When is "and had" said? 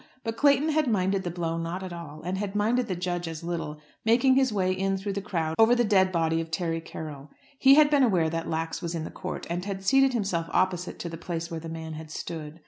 2.25-2.55, 9.47-9.83